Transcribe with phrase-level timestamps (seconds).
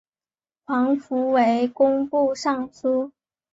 [0.65, 3.11] 黄福为工部尚书。